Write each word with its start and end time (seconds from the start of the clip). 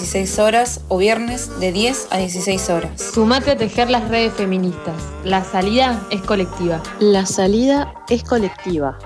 16 0.00 0.38
horas 0.38 0.80
o 0.88 0.96
viernes 0.96 1.60
de 1.60 1.72
10 1.72 2.08
a 2.10 2.16
16 2.16 2.70
horas. 2.70 3.12
Sumate 3.12 3.50
a 3.50 3.56
tejer 3.56 3.90
las 3.90 4.08
redes 4.08 4.32
feministas. 4.32 4.94
La 5.24 5.44
salida 5.44 6.02
es 6.10 6.22
colectiva. 6.22 6.82
La 7.00 7.26
salida 7.26 7.92
es 8.08 8.24
colectiva. 8.24 8.98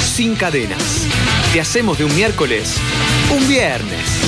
Sin 0.00 0.34
cadenas. 0.36 1.06
Te 1.52 1.60
hacemos 1.60 1.98
de 1.98 2.04
un 2.06 2.16
miércoles 2.16 2.76
un 3.30 3.46
viernes. 3.46 4.27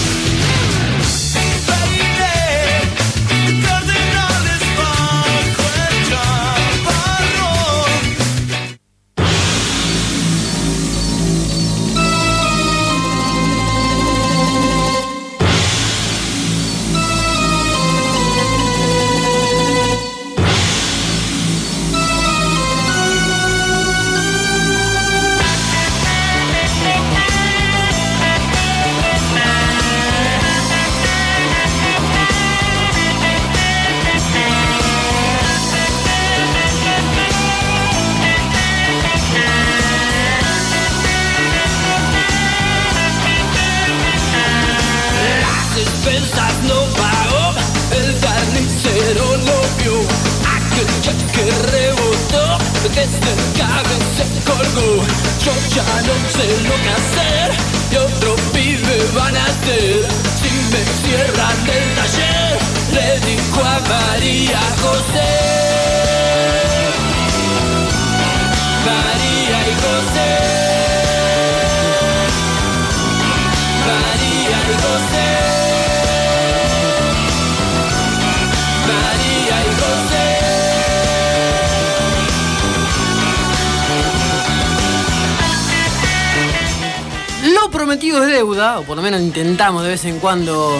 Prometido 87.90 88.22
es 88.22 88.30
deuda, 88.30 88.78
o 88.78 88.84
por 88.84 88.94
lo 88.96 89.02
menos 89.02 89.20
intentamos 89.20 89.82
de 89.82 89.88
vez 89.88 90.04
en 90.04 90.20
cuando 90.20 90.78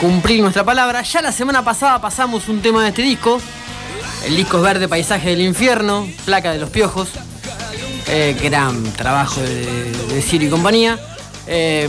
cumplir 0.00 0.40
nuestra 0.40 0.64
palabra. 0.64 1.02
Ya 1.02 1.22
la 1.22 1.30
semana 1.30 1.64
pasada 1.64 2.00
pasamos 2.00 2.48
un 2.48 2.60
tema 2.60 2.82
de 2.82 2.88
este 2.88 3.02
disco. 3.02 3.40
El 4.26 4.34
disco 4.34 4.56
es 4.56 4.64
Verde 4.64 4.88
Paisaje 4.88 5.30
del 5.30 5.42
Infierno, 5.42 6.08
Placa 6.24 6.50
de 6.50 6.58
los 6.58 6.68
Piojos. 6.70 7.10
Eh, 8.08 8.36
gran 8.42 8.82
trabajo 8.94 9.40
de, 9.40 9.92
de 10.12 10.22
Ciro 10.22 10.46
y 10.46 10.48
compañía. 10.48 10.98
Eh, 11.46 11.88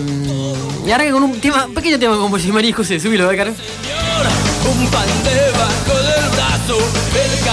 y 0.86 0.92
ahora 0.92 1.10
con 1.10 1.24
un 1.24 1.42
tema, 1.42 1.66
un 1.66 1.74
pequeño 1.74 1.98
tema 1.98 2.18
como 2.18 2.38
si 2.38 2.52
María 2.52 2.76
José, 2.76 3.00
subilo, 3.00 3.28
de 3.28 3.38
cara. 3.38 3.50
Un 3.50 4.88
pan 4.92 5.08
debajo 5.24 5.98
del 6.04 6.30
brazo, 6.36 6.78
el 6.78 7.46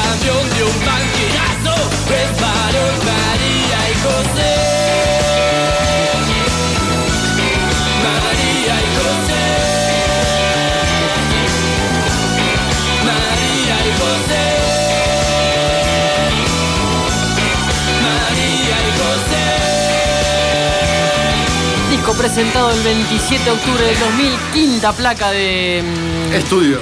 presentado 22.38 22.71
el 22.71 22.82
27 22.84 23.44
de 23.44 23.50
octubre 23.50 23.84
del 23.84 23.99
2000, 23.99 24.31
quinta 24.54 24.93
placa 24.93 25.32
de. 25.32 25.82
mm, 25.82 26.34
Estudio. 26.34 26.78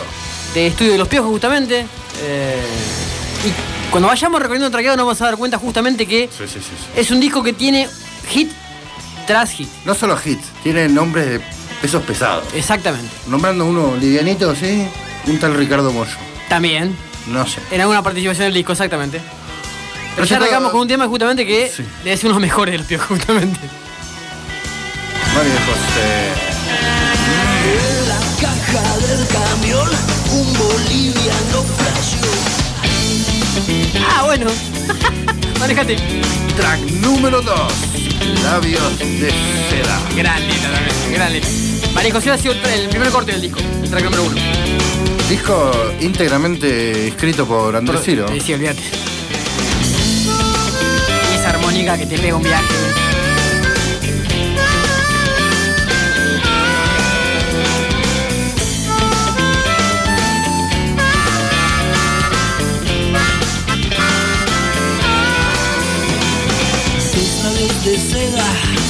de 0.53 0.67
Estudio 0.67 0.93
de 0.93 0.99
los 0.99 1.09
Piojos, 1.09 1.31
justamente. 1.31 1.87
Eh, 2.21 2.61
y 3.43 3.91
cuando 3.91 4.09
vayamos 4.09 4.39
recorriendo 4.39 4.67
el 4.67 4.73
traqueado 4.73 4.99
nos 4.99 5.07
vamos 5.07 5.23
a 5.23 5.25
dar 5.25 5.37
cuenta 5.39 5.57
justamente 5.57 6.05
que 6.05 6.29
Sí, 6.31 6.45
sí, 6.47 6.61
sí, 6.61 6.73
es 6.95 7.11
un 7.11 7.21
disco 7.21 7.43
que 7.43 7.55
tiene 7.55 7.89
hit 8.29 8.51
tras 9.27 9.51
hit. 9.53 9.71
No 9.87 9.95
solo 9.95 10.19
hits, 10.23 10.45
tiene 10.63 10.91
nombres 10.91 11.25
de 11.25 11.41
pesos 11.81 12.03
pesados. 12.03 12.45
Exactamente. 12.53 13.09
Nombrando 13.27 13.65
uno 13.65 13.97
livianito, 13.99 14.55
sí, 14.55 14.87
un 15.27 15.39
tal 15.39 15.55
Ricardo 15.55 15.91
Mollo. 15.91 16.19
También. 16.51 16.95
No 17.29 17.47
sé. 17.47 17.61
En 17.71 17.81
alguna 17.81 18.03
participación 18.03 18.45
del 18.49 18.53
disco, 18.55 18.73
exactamente. 18.73 19.23
Pero 20.17 20.27
ya 20.27 20.37
arrancamos 20.37 20.71
con 20.71 20.83
un 20.83 20.89
tema 20.89 21.09
justamente 21.09 21.47
que 21.47 21.71
ser 21.71 21.87
uno 22.05 22.13
de 22.13 22.29
los 22.29 22.41
mejores 22.41 22.73
de 22.73 22.79
los 22.79 22.87
Piojos, 22.87 23.09
justamente. 23.09 23.86
En 27.67 28.09
la 28.09 28.21
caja 28.41 28.85
del 28.99 29.27
camión, 29.29 29.89
un 30.33 30.47
boliviano 30.59 31.65
flasheó. 31.77 32.33
Ah, 34.09 34.25
bueno. 34.25 34.47
Manejate. 35.61 35.97
Track 36.57 36.81
número 37.01 37.41
2. 37.43 37.73
Labios 38.45 38.99
de 38.99 39.31
seda. 39.71 40.01
Gran 40.17 40.47
letra 40.47 40.71
también, 40.73 41.13
gran 41.13 41.33
letra. 41.33 41.51
María 41.95 42.13
José 42.13 42.31
ha 42.31 42.39
sido 42.39 42.53
el, 42.53 42.65
el 42.65 42.89
primer 42.89 43.09
corte 43.11 43.33
del 43.33 43.41
disco, 43.41 43.59
el 43.83 43.91
track 43.91 44.05
número 44.05 44.25
uno. 44.25 44.37
Disco 45.29 45.73
íntegramente 46.01 47.09
escrito 47.09 47.47
por 47.47 47.75
Andrés 47.75 48.03
Ciro. 48.05 48.29
Sí, 48.29 48.41
sí, 48.41 48.55
olvídate. 48.55 48.83
Y 51.33 51.35
esa 51.35 51.51
armónica 51.51 51.99
que 51.99 52.07
te 52.07 52.17
pega 52.19 52.37
un 52.37 52.43
viaje. 52.43 52.65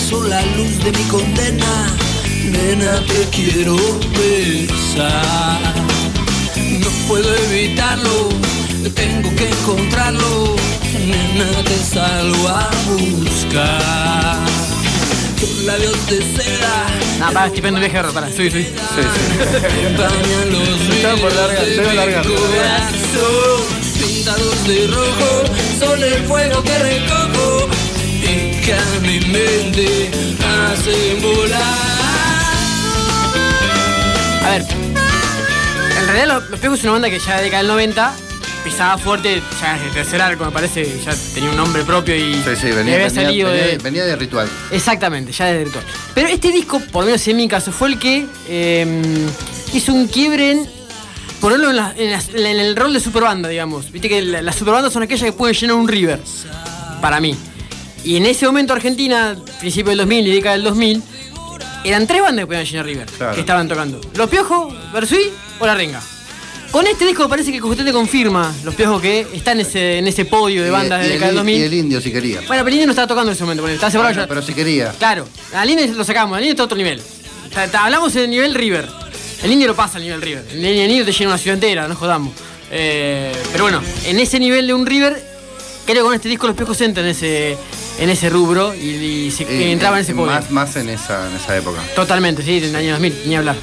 Son 0.09 0.28
la 0.31 0.41
luz 0.56 0.78
de 0.84 0.93
mi 0.93 1.03
condena. 1.05 1.87
Nena, 2.44 3.05
te 3.06 3.28
quiero 3.31 3.77
besar. 4.17 5.75
No 6.56 6.89
puedo 7.09 7.28
evitarlo, 7.50 8.28
tengo 8.95 9.34
que 9.34 9.49
encontrarlo. 9.49 10.55
Nena, 11.06 11.50
te 11.65 11.77
salgo 11.78 12.49
a 12.49 12.71
buscar. 12.87 14.37
Tus 15.41 15.65
labios 15.65 16.06
de 16.06 16.22
seda 16.22 16.87
No, 17.19 17.33
para, 17.33 17.47
un 17.47 17.81
viaje, 17.81 18.03
para. 18.15 18.28
Sí, 18.28 18.50
sí. 18.50 18.66
los 20.50 20.81
Estaba 20.97 21.16
por 21.16 21.33
de 21.33 21.95
largar. 21.95 22.27
mi 22.27 22.34
corazón. 22.34 23.77
Pintados 23.99 24.66
de 24.66 24.87
rojo, 24.87 25.31
son 25.78 26.03
el 26.03 26.25
fuego 26.27 26.62
que 26.62 26.78
recojo 26.78 27.36
y 27.36 27.36
que 28.66 28.72
a 28.75 29.00
mi 29.00 29.21
mente 29.21 30.10
hacen 30.45 31.22
volar. 31.22 31.63
A 34.45 34.51
ver. 34.51 34.63
En 36.01 36.07
realidad 36.07 36.41
los, 36.51 36.51
los 36.63 36.78
es 36.78 36.83
una 36.84 36.92
banda 36.92 37.10
que 37.10 37.18
ya 37.18 37.36
de 37.36 37.45
década 37.45 37.63
del 37.63 37.68
90 37.72 38.15
pisaba 38.65 38.98
fuerte, 38.98 39.41
ya 39.60 39.74
desde 39.74 39.86
el 39.86 39.92
tercer 39.92 40.21
arco 40.21 40.45
me 40.45 40.51
parece, 40.51 41.01
ya 41.04 41.15
tenía 41.34 41.51
un 41.51 41.57
nombre 41.57 41.84
propio 41.84 42.16
y 42.16 42.34
Sí, 42.34 42.57
sí, 42.60 42.66
le 42.66 42.74
venía, 42.74 42.95
había 42.97 43.10
salido 43.10 43.48
venía 43.48 43.65
de... 43.65 43.71
de, 43.72 43.78
venía 43.78 44.04
de 44.04 44.16
ritual. 44.16 44.48
Exactamente, 44.72 45.30
ya 45.33 45.47
desde 45.47 45.65
ritual. 45.66 45.84
Pero 46.15 46.27
este 46.28 46.51
disco, 46.51 46.80
por 46.92 47.03
lo 47.04 47.07
menos 47.07 47.27
en 47.28 47.36
mi 47.36 47.47
caso, 47.47 47.71
fue 47.71 47.89
el 47.91 47.98
que 48.01 48.27
eh, 48.48 49.27
hizo 49.72 49.92
un 49.92 50.09
quiebre 50.09 50.51
en 50.53 50.69
ponerlo 51.41 51.71
en, 51.71 51.77
la- 51.77 51.95
en 51.97 52.10
el 52.59 52.74
rol 52.74 52.92
de 52.92 52.98
superbanda, 52.98 53.48
digamos. 53.48 53.92
Viste 53.92 54.09
que 54.09 54.22
la- 54.22 54.42
las 54.42 54.57
superbandas 54.57 54.92
son 54.92 55.04
aquellas 55.04 55.22
que 55.22 55.33
pueden 55.33 55.54
llenar 55.54 55.77
un 55.77 55.86
river, 55.86 56.21
para 57.01 57.21
mí. 57.21 57.36
Y 58.07 58.17
en 58.17 58.25
ese 58.27 58.47
momento 58.47 58.73
Argentina, 58.73 59.37
principio 59.61 59.91
del 59.91 59.99
2000 59.99 60.27
y 60.29 60.31
década 60.31 60.55
del 60.55 60.65
2000, 60.65 61.03
eran 61.85 62.07
tres 62.07 62.23
bandas 62.23 62.43
que 62.45 62.47
podían 62.47 62.65
llenar 62.65 62.87
river, 62.87 63.07
Claro. 63.19 63.35
que 63.35 63.41
estaban 63.41 63.69
tocando. 63.69 64.01
Los 64.15 64.31
Piojos, 64.31 64.75
Versuí 64.93 65.31
o 65.59 65.67
La 65.67 65.75
Renga. 65.75 66.01
Con 66.71 66.87
este 66.87 67.05
disco 67.07 67.29
parece 67.29 67.53
que 67.53 67.59
Cojutete 67.61 67.93
confirma 67.93 68.53
los 68.65 68.75
piojos 68.75 69.01
que 69.01 69.27
está 69.33 69.53
en 69.53 69.61
ese, 69.61 69.99
en 69.99 70.07
ese 70.07 70.25
podio 70.25 70.63
de 70.63 70.71
bandas 70.71 71.01
y, 71.01 71.03
de 71.03 71.07
el, 71.07 71.13
década 71.15 71.27
del 71.29 71.37
2000. 71.37 71.61
y 71.61 71.63
el 71.65 71.75
indio 71.75 72.01
si 72.01 72.13
quería. 72.13 72.39
Bueno, 72.47 72.63
pero 72.65 72.69
el 72.69 72.75
indio 72.75 72.87
no 72.87 72.93
estaba 72.93 73.07
tocando 73.09 73.31
en 73.31 73.35
ese 73.37 73.45
momento, 73.45 73.63
porque 73.63 73.75
estaba 73.75 73.91
separado 73.91 74.15
Bueno, 74.15 74.23
ya. 74.25 74.29
pero 74.29 74.43
si 74.43 74.53
quería. 74.55 74.93
Claro, 74.99 75.27
al 75.55 75.71
indio 75.71 75.87
lo 75.95 76.05
sacamos, 76.05 76.37
al 76.37 76.43
indio 76.43 76.53
está 76.53 76.63
a 76.63 76.67
otro 76.67 76.77
nivel. 76.79 77.03
Hablamos 77.73 78.13
del 78.15 78.29
nivel 78.31 78.55
River. 78.55 78.89
El 79.43 79.53
indio 79.53 79.69
lo 79.69 79.75
pasa 79.77 79.97
al 79.99 80.05
nivel 80.05 80.21
River. 80.23 80.45
El, 80.53 80.65
el 80.65 80.91
indio 80.91 81.05
te 81.05 81.13
llena 81.13 81.31
una 81.31 81.39
ciudad 81.39 81.55
entera, 81.55 81.89
no 81.89 81.95
jodamos. 81.97 82.33
Eh, 82.71 83.33
pero 83.53 83.65
bueno, 83.65 83.81
en 84.05 84.19
ese 84.21 84.39
nivel 84.39 84.67
de 84.67 84.75
un 84.75 84.85
River, 84.85 85.23
creo 85.87 85.97
que 85.97 86.03
con 86.03 86.15
este 86.15 86.29
disco 86.29 86.47
los 86.47 86.57
piojos 86.57 86.79
entran 86.81 87.07
en 87.07 87.13
ese, 87.13 87.57
en 87.98 88.10
ese 88.10 88.28
rubro 88.31 88.75
y, 88.75 88.89
y 89.27 89.31
se 89.31 89.45
Eh, 89.45 89.72
entraban 89.72 89.98
en 89.98 90.04
ese 90.04 90.15
podio. 90.15 90.33
Más, 90.33 90.51
más 90.51 90.77
en, 90.77 90.89
esa, 90.89 91.28
en 91.31 91.37
esa 91.37 91.57
época. 91.57 91.81
Totalmente, 91.95 92.43
sí, 92.43 92.59
en 92.59 92.65
el 92.65 92.77
año 92.77 92.91
2000, 92.93 93.15
ni 93.27 93.37
hablar. 93.37 93.57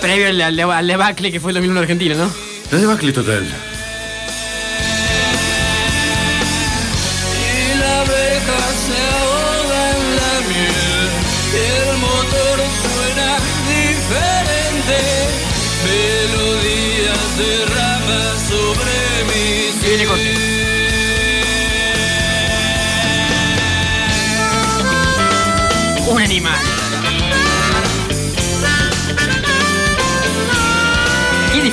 Previo 0.00 0.28
al, 0.28 0.40
al, 0.40 0.58
al 0.60 0.86
debacle 0.86 1.30
que 1.32 1.40
fue 1.40 1.50
el 1.50 1.54
2001 1.56 1.80
de 1.80 1.84
Argentina, 1.84 2.14
¿no? 2.14 2.30
Lo 2.70 2.78
de 2.78 2.86
Buckley 2.86 3.12
Total. 3.12 3.46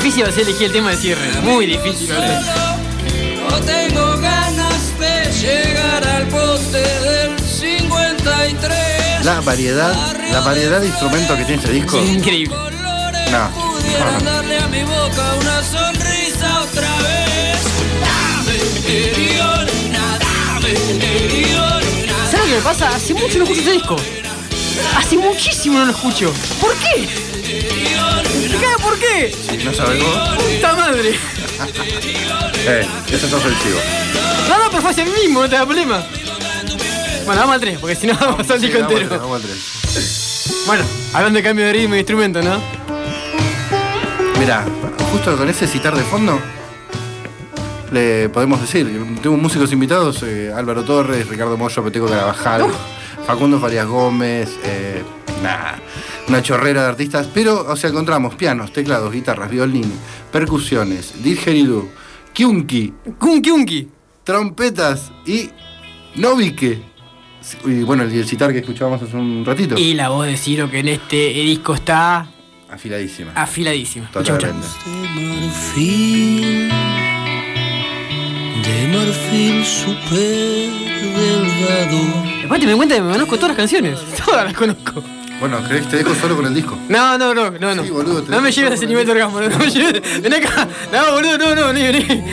Difícil 0.07 0.23
va 0.23 0.29
a 0.29 0.31
ser 0.31 0.43
elegir 0.43 0.67
el 0.67 0.71
tema 0.71 0.91
de 0.91 0.97
cierre. 0.97 1.41
Muy 1.41 1.65
difícil. 1.65 2.09
va 2.09 2.17
a 2.17 2.21
ser. 2.21 2.39
No 3.49 3.59
tengo 3.59 4.17
ganas 4.19 4.99
de 4.99 5.31
llegar 5.33 6.07
al 6.07 6.27
poste 6.27 6.77
del 6.77 7.37
53. 7.37 9.25
La 9.25 9.41
variedad, 9.41 9.93
la 10.31 10.39
variedad 10.39 10.79
de 10.79 10.87
instrumentos 10.87 11.37
que 11.37 11.43
tiene 11.43 11.61
este 11.61 11.73
disco. 11.73 12.01
Increíble. 12.01 12.55
No. 13.31 13.51
Pudieran 13.51 14.23
darle 14.23 14.57
a 14.57 14.67
mi 14.69 14.83
boca 14.83 15.33
una 15.41 15.61
sonrisa 15.61 16.61
otra 16.61 16.89
vez. 17.01 17.59
Dame. 17.99 18.59
¿Sabes 22.31 22.39
lo 22.39 22.45
que 22.45 22.55
me 22.55 22.61
pasa? 22.61 22.95
Hace 22.95 23.13
mucho 23.13 23.39
no 23.39 23.43
escucho 23.43 23.59
este 23.59 23.73
disco. 23.73 23.97
Hace 24.95 25.17
muchísimo 25.17 25.79
no 25.79 25.85
lo 25.85 25.91
escucho. 25.91 26.33
¿Por 26.61 26.73
qué? 26.75 27.36
¿Me 28.35 28.57
cae 28.57 28.77
por 28.81 28.97
qué? 28.99 29.35
¿No 29.63 29.73
sabes 29.73 30.03
vos? 30.03 30.17
¡Puta 30.55 30.75
madre! 30.75 31.13
Eh, 32.69 32.85
eso 33.09 33.27
es 33.27 33.33
ofensivo. 33.33 33.79
No, 34.49 34.57
no, 34.65 34.69
pero 34.69 34.81
fue 34.81 35.05
mí 35.05 35.11
mismo, 35.21 35.41
no 35.41 35.49
te 35.49 35.55
da 35.55 35.65
problema. 35.65 36.03
Bueno, 37.25 37.41
vamos 37.41 37.53
al 37.55 37.61
3, 37.61 37.79
porque 37.79 37.95
si 37.95 38.07
no 38.07 38.13
vamos 38.19 38.33
a 38.33 38.37
pasar 38.39 38.55
el 38.57 38.61
Sí, 38.61 38.67
disco 38.67 38.83
al 38.85 38.91
entero. 38.91 39.19
vamos 39.21 39.35
al 39.37 39.41
tren. 39.47 39.57
Bueno, 40.65 40.83
hablando 41.13 41.37
de 41.37 41.43
cambio 41.43 41.65
de 41.65 41.71
ritmo 41.71 41.95
y 41.95 41.99
instrumento, 41.99 42.41
¿no? 42.41 42.59
Mirá, 44.37 44.65
justo 45.11 45.37
con 45.37 45.47
ese 45.49 45.65
citar 45.65 45.95
de 45.95 46.03
fondo, 46.03 46.39
le 47.91 48.27
podemos 48.29 48.59
decir, 48.59 48.85
tengo 49.21 49.37
músicos 49.37 49.71
invitados, 49.71 50.21
eh, 50.23 50.51
Álvaro 50.53 50.83
Torres, 50.83 51.27
Ricardo 51.29 51.55
Moyo, 51.57 51.83
Peteco 51.85 52.07
Carabajal, 52.07 52.65
Facundo 53.25 53.59
Farias 53.61 53.87
Gómez, 53.87 54.49
eh, 54.65 55.03
nah, 55.41 55.73
una 56.27 56.41
chorrera 56.41 56.83
de 56.83 56.87
artistas, 56.89 57.27
pero, 57.33 57.65
o 57.67 57.75
sea, 57.75 57.89
encontramos 57.89 58.35
pianos, 58.35 58.73
teclados, 58.73 59.11
guitarras, 59.13 59.49
violín, 59.49 59.91
percusiones, 60.31 61.23
didgeridoo, 61.23 61.87
kiunki, 62.33 62.93
Kunki 63.17 63.49
Unki. 63.51 63.87
trompetas 64.23 65.11
y 65.25 65.49
novique. 66.15 66.81
Y 67.65 67.83
bueno, 67.83 68.03
el, 68.03 68.11
el 68.11 68.27
citar 68.27 68.51
que 68.51 68.59
escuchábamos 68.59 69.01
hace 69.01 69.15
un 69.15 69.45
ratito, 69.45 69.77
Y 69.77 69.93
la 69.93 70.09
voz 70.09 70.25
de 70.27 70.35
Ciro 70.35 70.69
que 70.69 70.79
en 70.79 70.89
este 70.89 71.15
disco 71.15 71.73
está 71.75 72.29
afiladísima. 72.69 73.31
afiladísima. 73.33 74.09
Totalmente. 74.11 74.67
De 74.85 75.27
marfil, 75.47 76.69
de 78.65 78.87
marfil 78.89 79.63
super 79.63 80.69
delgado. 81.15 81.99
Después 82.41 82.59
te 82.59 82.67
me 82.67 82.75
cuenta 82.75 82.95
que 82.95 83.01
me 83.01 83.11
conozco 83.13 83.35
todas 83.35 83.49
las 83.49 83.57
canciones. 83.57 83.99
Todas 84.25 84.43
las 84.43 84.53
conozco. 84.53 85.01
Bueno, 85.39 85.63
¿crees 85.67 85.83
que 85.85 85.91
te 85.91 85.97
dejo 85.97 86.15
solo 86.15 86.35
con 86.35 86.45
el 86.47 86.53
disco? 86.55 86.77
No, 86.89 87.17
no, 87.17 87.33
no, 87.33 87.51
no, 87.51 87.75
no. 87.75 87.83
Sí, 87.83 87.89
boludo, 87.91 88.23
te- 88.23 88.31
no 88.31 88.41
me 88.41 88.51
lleves 88.51 88.71
a 88.71 88.73
ese 88.75 88.87
nivel 88.87 89.05
de 89.05 89.11
orgasmo, 89.11 89.39
no, 89.39 89.49
no 89.49 89.57
me 89.59 89.69
lleves. 89.69 90.21
Ven 90.21 90.33
acá. 90.33 90.67
No, 90.91 91.11
boludo, 91.13 91.37
no, 91.37 91.55
no, 91.55 91.67
vení, 91.73 91.81
vení. 91.83 92.23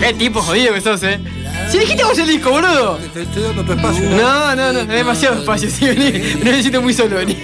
Qué 0.00 0.14
tipo 0.14 0.40
jodido 0.42 0.74
que 0.74 0.80
sos, 0.80 1.02
eh. 1.02 1.18
Si 1.70 1.78
dijiste 1.78 2.04
vos 2.04 2.18
el 2.18 2.28
disco, 2.28 2.50
boludo. 2.50 2.98
Te 3.12 3.22
estoy 3.22 3.42
dando 3.42 3.64
tu 3.64 3.72
espacio. 3.72 4.08
No, 4.10 4.54
no, 4.56 4.72
no, 4.72 4.80
es 4.80 4.88
demasiado 4.88 5.38
espacio, 5.40 5.68
sí, 5.70 5.86
vení. 5.86 6.12
Me 6.42 6.60
siento 6.60 6.80
muy 6.82 6.92
solo, 6.94 7.16
vení. 7.16 7.36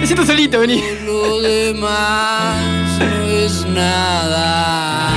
Me 0.00 0.06
siento 0.06 0.24
solito, 0.26 0.60
vení. 0.60 0.82
Lo 1.06 1.40
demás 1.40 2.98
no 2.98 3.22
es 3.28 3.64
nada. 3.66 5.13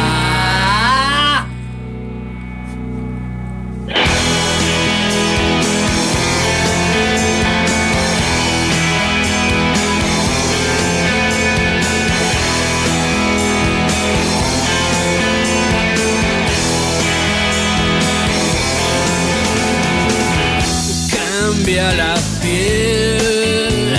Cambia 21.78 21.94
la 21.96 22.16
piel 22.42 23.94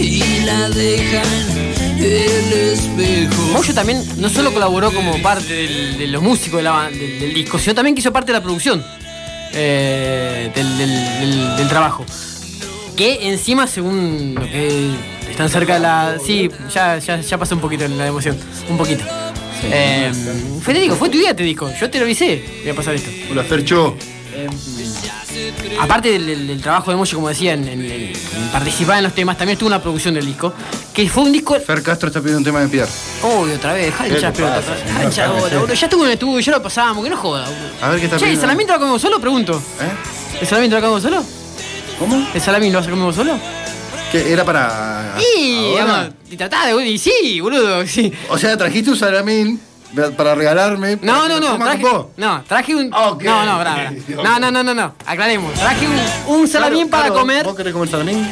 y 0.00 0.40
la 0.46 0.70
dejan 0.70 1.26
el 2.00 2.52
espejo. 2.72 3.42
Moyo 3.52 3.74
también 3.74 4.02
no 4.16 4.30
solo 4.30 4.54
colaboró 4.54 4.90
como 4.90 5.20
parte 5.20 5.52
del- 5.52 5.98
de 5.98 6.06
los 6.06 6.22
músicos 6.22 6.56
de 6.60 6.62
la 6.62 6.70
ban- 6.72 6.98
del, 6.98 7.20
del 7.20 7.34
disco, 7.34 7.58
sino 7.58 7.74
también 7.74 7.94
que 7.94 8.00
hizo 8.00 8.10
parte 8.10 8.32
de 8.32 8.38
la 8.38 8.42
producción 8.42 8.82
eh, 9.52 10.50
del, 10.54 10.78
del- 10.78 10.88
del- 11.20 11.56
del 11.58 11.68
trabajo. 11.68 12.06
Que 12.96 13.28
encima, 13.28 13.66
según 13.66 14.34
lo 14.34 14.40
que 14.40 14.94
están 15.30 15.50
cerca 15.50 15.74
de 15.74 15.80
la. 15.80 16.16
Sí, 16.24 16.48
ya, 16.72 16.96
ya, 16.98 17.20
ya 17.20 17.36
pasó 17.36 17.54
un 17.54 17.60
poquito 17.60 17.86
la 17.86 18.06
emoción. 18.06 18.38
Un 18.70 18.78
poquito. 18.78 19.04
Eh, 19.64 20.10
Federico, 20.64 20.96
fue 20.96 21.10
tu 21.10 21.18
día 21.18 21.30
este 21.32 21.42
disco. 21.42 21.70
Yo 21.78 21.90
te 21.90 21.98
lo 21.98 22.04
avisé. 22.06 22.42
Voy 22.62 22.70
a 22.70 22.74
pasar 22.74 22.94
esto. 22.94 23.10
Hola, 23.30 23.44
Fercho. 23.44 23.94
Aparte 25.80 26.10
del, 26.12 26.26
del- 26.26 26.46
del 26.46 26.60
trabajo 26.60 26.90
de 26.90 26.96
Moyo, 26.96 27.16
como 27.16 27.28
decía, 27.28 27.54
en, 27.54 27.66
en- 27.66 27.82
en 27.90 28.12
participar 28.52 28.98
en 28.98 29.04
los 29.04 29.14
temas, 29.14 29.36
también 29.38 29.54
estuvo 29.56 29.68
una 29.68 29.80
producción 29.82 30.14
del 30.14 30.26
disco. 30.26 30.52
Que 30.92 31.08
fue 31.08 31.22
un 31.24 31.32
disco. 31.32 31.58
Fer 31.58 31.82
Castro 31.82 32.08
está 32.08 32.20
pidiendo 32.20 32.38
un 32.38 32.44
tema 32.44 32.60
de 32.60 32.68
Pierre. 32.68 32.90
Uy, 33.22 33.52
otra 33.52 33.72
vez, 33.72 33.86
dejá 33.86 34.04
de 34.04 34.10
¿Qué 34.10 34.14
hinchar 34.16 34.32
te 34.32 34.36
pelota. 34.42 34.56
pasa, 34.60 34.72
Dejá 34.74 34.84
señor? 34.86 34.98
de 35.00 35.04
hinchar 35.06 35.28
bola, 35.30 35.58
boludo. 35.60 35.74
Ya 35.74 35.86
estuvo 35.86 36.02
en 36.02 36.06
el 36.08 36.12
estudio, 36.14 36.40
ya 36.40 36.52
lo 36.52 36.62
pasamos, 36.62 37.02
que 37.04 37.10
no 37.10 37.16
joda. 37.16 37.44
boludo. 37.44 37.68
A 37.80 37.88
ver 37.88 37.98
qué 37.98 38.04
está 38.06 38.18
Che, 38.18 38.30
¿el 38.30 38.38
salamín 38.38 38.66
te 38.66 38.72
lo 38.74 38.78
comemos 38.78 39.00
solo? 39.02 39.20
Pregunto. 39.20 39.62
¿Eh? 39.80 40.38
¿El 40.42 40.46
salamín 40.46 40.70
te 40.70 40.76
lo 40.76 40.82
comemos 40.82 41.02
solo? 41.02 41.24
¿Cómo? 41.98 42.28
¿El 42.34 42.40
salamín 42.40 42.72
lo 42.72 42.78
vas 42.78 42.86
a 42.86 42.90
comer 42.90 43.04
vos 43.06 43.14
solo? 43.16 43.38
¿Qué 44.10 44.32
era 44.32 44.44
para. 44.44 45.14
Y, 45.38 45.72
ahora? 45.78 45.84
vamos, 45.84 46.08
y 46.30 46.36
tratá 46.36 46.66
de. 46.66 46.86
Y 46.86 46.98
sí, 46.98 47.40
boludo, 47.40 47.86
sí. 47.86 48.12
O 48.28 48.36
sea, 48.36 48.56
trajiste 48.56 48.90
un 48.90 48.96
salamín 48.96 49.58
para 50.16 50.34
regalarme. 50.34 50.98
No, 51.02 51.28
no, 51.28 51.34
que 51.34 51.40
lo 51.40 51.58
no, 51.58 51.64
traje, 51.64 51.82
no, 52.16 52.44
traje 52.44 52.74
un. 52.74 52.92
Ok. 52.92 53.22
No, 53.22 53.44
no, 53.44 53.58
brava. 53.58 53.92
No, 54.22 54.38
no, 54.38 54.50
no, 54.50 54.62
no, 54.62 54.74
no, 54.74 54.94
aclaremos. 55.06 55.52
Traje 55.54 55.86
un, 55.86 56.34
un 56.40 56.48
salamín 56.48 56.88
Claro, 56.88 56.90
para 56.90 57.02
claro, 57.08 57.20
comer. 57.20 57.44
¿Vos 57.44 57.56
querés 57.56 57.72
comer 57.72 57.88
salamín? 57.88 58.28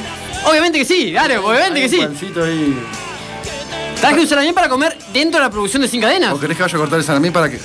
Obviamente 0.46 0.78
que 0.78 0.84
sí, 0.84 1.10
claro, 1.12 1.46
obviamente 1.46 1.80
que 1.80 1.84
Hay 1.84 1.90
sí. 1.90 1.98
un 1.98 2.06
pancito 2.06 2.44
ahí. 2.44 2.78
Traje 4.00 4.20
un 4.20 4.26
salamín 4.26 4.54
para 4.54 4.68
comer 4.68 4.96
dentro 5.12 5.38
de 5.40 5.46
la 5.46 5.50
producción 5.50 5.82
de 5.82 5.88
Sin 5.88 6.00
Cadenas. 6.00 6.32
¿O 6.32 6.40
querés 6.40 6.56
que 6.56 6.62
vaya 6.62 6.74
a 6.76 6.78
cortar 6.80 6.98
el 6.98 7.04
salamín 7.04 7.32
para 7.32 7.50
que.? 7.50 7.60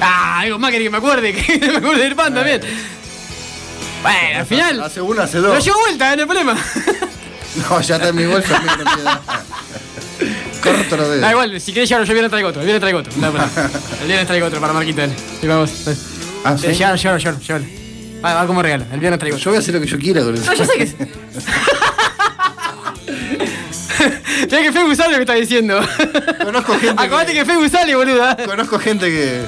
Ah, 0.00 0.38
algo 0.40 0.58
más 0.60 0.70
quería 0.70 0.86
que 0.86 0.90
me 0.92 0.98
acuerde, 0.98 1.32
que 1.34 1.58
me 1.58 1.76
acuerde 1.78 2.02
del 2.04 2.14
pan 2.14 2.32
también. 2.32 2.60
Bueno, 4.02 4.38
al 4.38 4.46
final. 4.46 4.80
Hace 4.80 5.00
uno, 5.00 5.22
hace 5.22 5.38
Lo 5.40 5.48
dos. 5.48 5.64
llevo 5.64 5.80
vuelta, 5.80 6.14
no 6.14 6.22
hay 6.22 6.26
problema. 6.28 6.56
No, 7.68 7.80
ya 7.80 7.96
está 7.96 8.08
en 8.10 8.14
mi 8.16 8.24
bolsa. 8.26 8.62
Me. 10.64 10.70
Corto 10.78 10.96
los 10.96 11.08
dedos. 11.08 11.20
Da 11.22 11.30
igual, 11.30 11.60
si 11.60 11.72
querés 11.72 11.88
llevarlo, 11.88 12.06
yo 12.06 12.12
el 12.12 12.14
viernes 12.14 12.30
traigo 12.30 12.48
otro. 12.48 12.60
El 12.62 12.66
viernes 12.66 12.80
traigo 12.80 12.98
otro. 13.00 13.12
No. 13.16 13.28
El 14.02 14.06
viernes 14.06 14.26
traigo 14.26 14.46
otro 14.46 14.60
para 14.60 14.72
Marquita. 14.72 15.02
dale. 15.02 15.14
Sí, 15.40 15.46
vamos. 15.46 15.84
dale. 15.84 15.98
Ah, 16.44 16.54
Eh, 16.54 16.58
¿sí? 16.58 16.66
Llévalo, 16.78 16.96
llévalo, 16.96 17.18
llévalo, 17.18 17.38
llévalo. 17.40 17.64
Va, 18.24 18.34
va 18.34 18.46
como 18.46 18.62
regalo. 18.62 18.84
El 18.92 19.00
viernes 19.00 19.18
traigo 19.18 19.36
otro. 19.36 19.44
Yo 19.44 19.50
voy 19.50 19.56
a 19.56 19.60
hacer 19.60 19.74
lo 19.74 19.80
que 19.80 19.86
yo 19.86 19.98
quiera 19.98 20.22
con 20.22 20.34
el 20.36 20.44
No, 20.44 20.54
yo 20.54 20.64
sé 20.64 20.72
que 20.76 20.82
es. 20.84 20.94
Mira 24.46 24.62
que 24.62 24.72
Facebook 24.72 24.96
sale 24.96 25.10
lo 25.10 25.16
que 25.16 25.22
está 25.22 25.34
diciendo. 25.34 25.80
Conozco 26.44 26.78
gente. 26.78 27.02
Acordate 27.02 27.32
que... 27.32 27.38
que 27.40 27.44
Facebook 27.44 27.70
sale, 27.70 27.94
boluda. 27.96 28.36
Conozco 28.44 28.78
gente 28.78 29.06
que. 29.06 29.42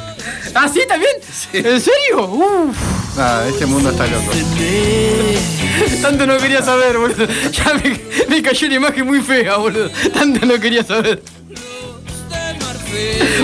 ¿Ah, 0.55 0.69
sí, 0.69 0.81
también? 0.89 1.13
¿En 1.53 1.81
serio? 1.81 2.25
Uf. 2.29 2.77
Ah, 3.19 3.45
este 3.49 3.67
mundo 3.67 3.91
está 3.91 4.07
loco. 4.07 4.31
Tanto 6.03 6.27
no 6.27 6.39
quería 6.39 6.63
saber, 6.63 6.97
boludo. 6.99 7.27
Ya 7.53 7.75
me, 7.75 8.01
me 8.29 8.43
cayó 8.43 8.67
una 8.67 8.77
imagen 8.77 9.07
muy 9.07 9.21
fea, 9.21 9.57
boludo. 9.57 9.91
Tanto 10.15 10.47
no 10.47 10.59
quería 10.61 10.85
saber. 10.85 11.23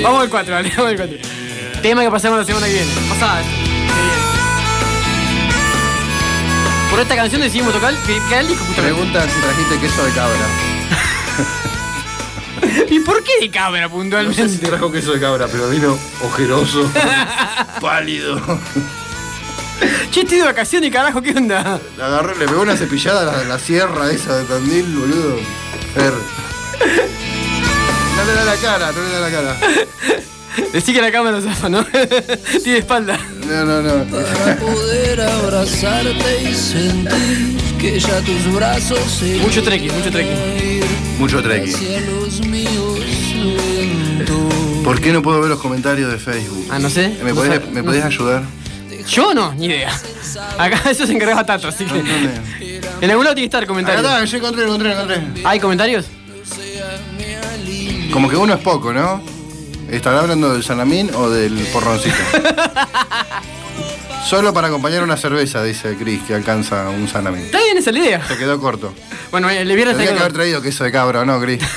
Vamos 0.03 0.23
al 0.23 0.29
4, 0.31 0.55
vale, 0.55 0.73
vamos 0.77 0.91
al 0.93 0.97
4. 0.97 1.17
Tema 1.83 2.03
que 2.03 2.11
pasamos 2.11 2.39
la 2.39 2.45
semana 2.45 2.67
que 2.67 2.73
viene. 2.73 2.91
Pasada. 3.09 3.41
viene. 3.41 3.67
Por 6.91 7.01
esta 7.01 7.17
canción 7.17 7.41
decidimos 7.43 7.73
tocar 7.75 7.95
que, 8.07 8.19
que 8.29 8.39
el 8.39 8.49
disco 8.49 8.65
justamente. 8.65 8.97
Preguntan 8.97 9.29
si 9.29 9.41
trajiste 9.41 9.79
queso 9.81 10.05
de 10.05 10.13
cabra. 10.13 10.47
¿Y 12.91 13.01
por 13.01 13.23
qué 13.23 13.33
de 13.41 13.51
cabra 13.51 13.83
No 13.83 13.91
puntualmente? 13.91 14.49
sé 14.49 14.49
si 14.49 14.59
trajo 14.59 14.91
queso 14.91 15.13
de 15.13 15.21
cabra, 15.21 15.47
pero 15.51 15.69
vino 15.69 15.99
ojeroso, 16.23 16.91
pálido. 17.81 18.41
Che, 20.11 20.21
estoy 20.23 20.39
de 20.39 20.45
vacaciones, 20.45 20.91
carajo, 20.91 21.21
¿qué 21.23 21.31
onda? 21.33 21.79
Le 21.97 22.03
agarré, 22.03 22.37
le 22.39 22.47
pegó 22.47 22.63
una 22.63 22.77
cepillada 22.77 23.23
a 23.23 23.37
la, 23.39 23.45
la 23.45 23.59
sierra 23.59 24.11
esa 24.11 24.39
de 24.39 24.45
Tandil, 24.45 24.87
boludo. 24.95 25.37
Fer. 25.95 26.13
No 28.17 28.25
le 28.25 28.33
da 28.33 28.45
la 28.45 28.57
cara, 28.57 28.93
no 28.93 29.03
le 29.03 29.11
da 29.11 29.21
la 29.21 29.31
cara. 29.31 29.57
Decí 30.73 30.95
que 30.95 31.03
la 31.03 31.13
cámara 31.13 31.41
zafa, 31.43 31.69
¿no? 31.69 31.85
Tiene 32.65 32.79
espalda. 32.79 33.19
No, 33.47 33.65
no, 33.65 33.83
no. 33.83 34.05
Para 34.11 34.57
poder 34.57 35.21
abrazarte 35.21 36.43
y 36.51 36.55
sentir 36.55 37.57
que 37.79 38.01
ya 38.01 38.21
tus 38.23 38.55
brazos 38.55 38.99
se 39.21 39.37
Mucho 39.37 39.63
trekking, 39.63 39.93
mucho 39.95 40.11
trekking. 40.11 40.81
Mucho 41.19 41.43
trekking. 41.43 41.75
¿Por 44.83 45.01
qué 45.01 45.13
no 45.13 45.21
puedo 45.23 45.41
ver 45.41 45.51
los 45.51 45.61
comentarios 45.61 46.11
de 46.11 46.19
Facebook? 46.19 46.67
Ah, 46.71 46.79
no 46.79 46.89
sé. 46.89 47.09
¿Me 47.23 47.31
No 47.31 47.35
podés, 47.35 47.69
¿me 47.71 47.81
no 47.83 47.85
podés 47.85 48.01
sé. 48.03 48.07
ayudar? 48.07 48.43
Yo 49.09 49.35
no, 49.35 49.53
ni 49.55 49.67
idea. 49.67 49.93
Acá 50.59 50.83
eso 50.91 51.07
se 51.07 51.13
encargaba 51.13 51.45
Tato, 51.45 51.69
así 51.69 51.85
que. 51.85 51.99
En 53.01 53.11
algún 53.11 53.25
lado 53.25 53.35
tiene 53.35 53.43
que 53.43 53.45
estar 53.45 53.63
Acá 53.63 53.69
comentarios. 53.69 54.05
está, 54.05 54.25
yo 54.25 54.37
encontré, 54.39 54.65
encontré, 54.65 54.93
encontré. 54.93 55.23
¿Hay 55.45 55.61
comentarios? 55.61 56.07
Como 58.13 58.29
que 58.29 58.37
uno 58.37 58.55
es 58.55 58.61
poco, 58.61 58.93
¿no? 58.93 59.23
¿Estará 59.91 60.21
hablando 60.21 60.53
del 60.53 60.65
salamín 60.65 61.11
o 61.15 61.31
del 61.31 61.53
porroncito? 61.73 62.17
Solo 64.27 64.53
para 64.53 64.67
acompañar 64.69 65.05
una 65.05 65.17
cerveza, 65.17 65.63
dice 65.63 65.97
Chris, 65.97 66.21
que 66.23 66.35
alcanza 66.35 66.89
un 66.91 67.07
salamín. 67.07 67.45
Está 67.45 67.63
bien 67.63 67.79
esa 67.79 67.91
es 67.91 67.97
la 67.97 68.03
idea. 68.03 68.27
Se 68.27 68.37
quedó 68.37 68.61
corto. 68.61 68.93
Bueno, 69.31 69.49
el 69.49 69.67
viernes 69.67 69.97
Tendría 69.97 70.15
que 70.15 70.21
haber 70.21 70.33
traído 70.33 70.61
queso 70.63 70.83
de 70.83 70.91
cabra, 70.91 71.21
¿o 71.21 71.25
no, 71.25 71.41
Chris? 71.41 71.63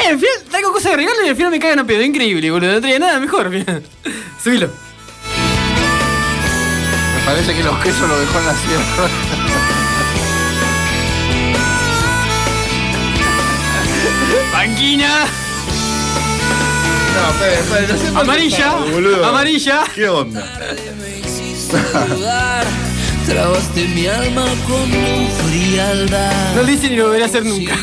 Eh, 0.00 0.10
al 0.10 0.16
final 0.16 0.32
traigo 0.48 0.72
cosas 0.72 0.92
de 0.92 0.96
regalo 0.98 1.24
y 1.24 1.28
al 1.28 1.34
final 1.34 1.50
me 1.50 1.58
cagan 1.58 1.80
a 1.80 1.84
pedo. 1.84 2.02
Increíble, 2.02 2.48
boludo. 2.52 2.74
No 2.74 2.80
traía 2.80 3.00
nada 3.00 3.18
mejor. 3.18 3.50
Subilo. 4.40 4.70
Parece 7.28 7.54
que 7.54 7.62
los 7.62 7.76
quesos 7.80 8.08
los 8.08 8.18
dejó 8.20 8.38
en 8.38 8.46
la 8.46 8.54
sierra. 8.54 9.08
Banquina. 14.50 15.26
No, 17.14 17.30
espere, 17.30 17.60
espere, 17.60 17.86
no 17.92 17.98
sé 17.98 18.08
Amarilla. 18.18 18.76
boludo. 18.76 19.26
Amarilla. 19.26 19.84
¿Qué 19.94 20.08
onda? 20.08 20.42
Trabaste 23.26 23.88
mi 23.88 24.06
alma 24.06 24.46
con 24.66 24.90
tu 24.90 25.48
frialdad. 25.48 26.54
No 26.54 26.62
lo 26.62 26.70
hice 26.70 26.88
ni 26.88 26.96
lo 26.96 27.04
volveré 27.04 27.24
a 27.24 27.26
hacer 27.26 27.44
nunca. 27.44 27.76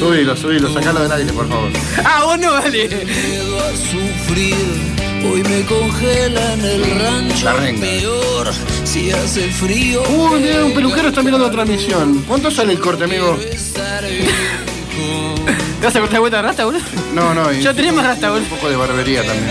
Subilo, 0.00 0.36
subilo, 0.36 0.74
sacalo 0.74 1.02
del 1.02 1.12
aire, 1.12 1.32
por 1.32 1.48
favor. 1.48 1.70
Ah, 2.04 2.24
vos 2.24 2.40
no, 2.40 2.52
dale. 2.54 2.88
miedo 2.88 3.60
a 3.60 3.70
sufrir. 3.70 4.99
Hoy 5.24 5.42
me 5.42 5.62
congela 5.66 6.54
en 6.54 6.64
el 6.64 7.00
rancho 7.00 7.44
La 7.44 7.52
renga. 7.54 7.80
peor. 7.80 8.50
Si 8.84 9.10
hace 9.10 9.50
frío. 9.50 10.02
Uh, 10.08 10.36
mira, 10.36 10.64
un 10.64 10.72
peluquero 10.74 11.08
está 11.08 11.22
mirando 11.22 11.46
la 11.46 11.52
transmisión. 11.52 12.24
¿Cuánto 12.26 12.50
sale 12.50 12.72
el 12.72 12.80
corte, 12.80 13.04
amigo? 13.04 13.38
¿Te 15.80 15.86
vas 15.86 15.96
a 15.96 16.00
cortar 16.00 16.20
vuelta 16.20 16.36
de 16.38 16.42
rasta, 16.42 16.64
boludo? 16.64 16.82
No, 17.14 17.34
no. 17.34 17.52
y- 17.52 17.62
Ya 17.62 17.72
tenés 17.74 17.92
más 17.92 18.04
rasta, 18.06 18.30
boludo. 18.30 18.44
Un 18.44 18.50
poco 18.50 18.68
de 18.70 18.76
barbería 18.76 19.22
también. 19.24 19.50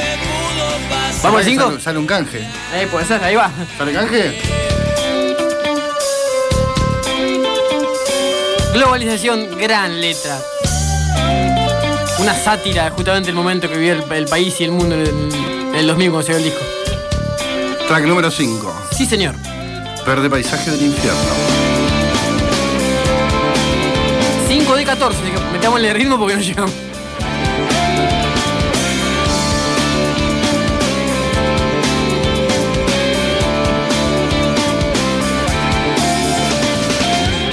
¿Vamos 1.23 1.39
al 1.39 1.43
Sale- 1.43 1.45
5? 1.45 1.63
Sale, 1.69 1.81
sale 1.81 1.99
un 1.99 2.05
canje. 2.05 2.47
Ahí 2.73 2.85
puede 2.87 3.05
ser, 3.05 3.23
ahí 3.23 3.35
va. 3.35 3.51
¿Sale 3.77 3.93
canje? 3.93 4.41
Globalización, 8.73 9.57
gran 9.57 9.99
letra. 9.99 10.39
Una 12.19 12.33
sátira, 12.35 12.89
justamente 12.91 13.29
el 13.29 13.35
momento 13.35 13.69
que 13.69 13.77
vivió 13.77 13.93
el, 13.93 14.11
el 14.11 14.25
país 14.25 14.59
y 14.59 14.65
el 14.65 14.71
mundo 14.71 14.95
en 14.95 15.01
el, 15.01 15.09
en 15.79 15.83
el 15.83 15.87
2000 15.87 16.11
cuando 16.11 16.25
se 16.25 16.33
dio 16.33 16.37
el 16.39 16.43
disco. 16.43 16.59
Track 17.87 18.03
número 18.03 18.29
5. 18.29 18.73
Sí, 18.91 19.05
señor. 19.05 19.33
Verde 20.05 20.29
paisaje 20.29 20.71
del 20.71 20.81
infierno. 20.81 21.19
5 24.49 24.75
de 24.75 24.83
14, 24.83 25.21
así 25.21 25.31
que 25.31 25.39
metámosle 25.53 25.89
el 25.89 25.95
ritmo 25.95 26.19
porque 26.19 26.35
no 26.35 26.41
llegamos. 26.41 26.71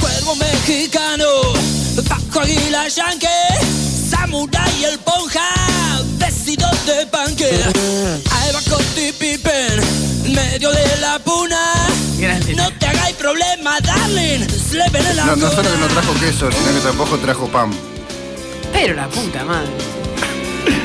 Cuervo 0.00 0.34
mexicano, 0.36 1.26
Paco 2.08 2.40
Aguila 2.40 2.88
Yankee, 2.88 3.28
Samurai 4.10 4.84
el 4.84 4.98
Ponja, 4.98 5.48
de 6.86 7.06
panque. 7.06 7.50
Ahí 8.30 8.52
va 8.54 8.60
Coti 8.70 9.12
Pippen, 9.12 9.80
en 10.24 10.34
medio 10.34 10.70
de 10.70 10.96
la 11.00 11.18
puna. 11.18 11.58
No 12.56 12.70
te 12.78 12.86
hagáis 12.86 13.16
problema, 13.16 13.80
darling, 13.80 14.46
slepen 14.48 15.04
en 15.06 15.16
la 15.16 15.24
No, 15.26 15.36
no 15.36 15.50
solo 15.50 15.70
que 15.70 15.78
no 15.78 15.86
trajo 15.88 16.14
queso, 16.14 16.50
sino 16.50 16.72
que 16.72 16.80
tampoco 16.80 17.18
trajo 17.18 17.48
pan. 17.48 17.70
Pero 18.72 18.94
la 18.94 19.08
puta 19.08 19.44
madre. 19.44 19.68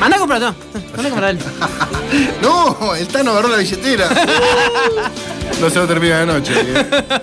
Anda 0.00 0.16
a 0.16 0.18
comprar, 0.18 0.40
no. 0.40 0.48
Anda 0.96 1.08
a 1.08 1.10
comprar 1.10 1.30
él. 1.30 1.38
¡No! 2.42 2.94
El 2.94 3.06
Tano 3.08 3.30
agarró 3.30 3.48
la 3.48 3.56
billetera. 3.58 4.08
no 5.60 5.70
se 5.70 5.76
lo 5.76 5.86
termina 5.86 6.18
de 6.20 6.26
noche. 6.26 6.52
¿eh? 6.56 7.20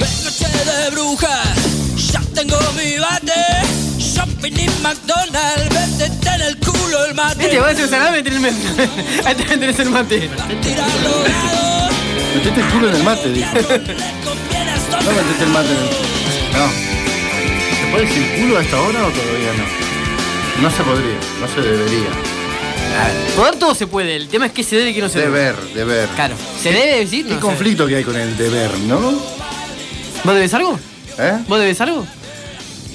Noche 0.00 0.48
de 0.64 0.90
brujas, 0.90 2.12
ya 2.12 2.20
tengo 2.34 2.58
mi 2.76 2.98
bate. 2.98 3.67
Shopping 4.38 4.52
y 4.56 4.68
McDonald's, 4.82 5.98
métete 5.98 6.28
en 6.34 6.40
el 6.42 6.56
culo 6.58 7.04
el 7.06 7.14
mate. 7.14 7.44
Este 7.44 7.58
va 7.58 7.68
a 7.70 7.74
ser 7.74 7.88
salame, 7.88 8.22
tenés 8.22 8.38
el 8.44 8.52
mate. 8.52 8.90
Ahí 9.26 9.34
también 9.34 9.60
tenés 9.60 9.78
el 9.80 9.90
mate. 9.90 10.30
Metete 12.34 12.60
el 12.60 12.66
culo 12.68 12.88
en 12.88 12.94
el 12.94 13.02
mate, 13.02 13.32
estos 13.40 13.62
No 13.66 15.10
metete 15.12 15.44
el 15.44 15.50
mate 15.50 15.68
en 15.70 15.76
el... 15.76 15.88
No. 16.52 16.68
¿Se 17.80 17.90
puede 17.90 18.06
decir 18.06 18.40
culo 18.40 18.58
a 18.58 18.62
esta 18.62 18.80
hora 18.80 19.06
o 19.06 19.10
todavía 19.10 19.52
no? 19.56 20.62
No 20.62 20.70
se 20.70 20.82
podría, 20.84 21.18
no 21.40 21.48
se 21.48 21.60
debería. 21.60 22.08
Poder 23.36 23.56
todo 23.56 23.74
se 23.74 23.86
puede, 23.86 24.16
el 24.16 24.28
tema 24.28 24.46
es 24.46 24.52
que 24.52 24.62
se 24.62 24.76
debe 24.76 24.90
y 24.90 24.94
que 24.94 25.00
no 25.00 25.08
se 25.08 25.18
debe. 25.20 25.38
Deber, 25.38 25.56
deber. 25.74 26.08
Claro, 26.10 26.34
¿se 26.62 26.70
debe 26.72 26.98
decir? 27.00 27.24
¿Qué 27.26 27.34
No 27.34 27.40
sé. 27.40 27.46
conflicto 27.46 27.86
que 27.88 27.96
hay 27.96 28.04
con 28.04 28.16
el 28.16 28.36
deber, 28.36 28.70
no? 28.80 29.00
¿Vos 29.00 30.34
debes 30.34 30.54
algo? 30.54 30.78
¿Eh? 31.18 31.38
¿Vos 31.48 31.58
debes 31.58 31.80
algo? 31.80 32.06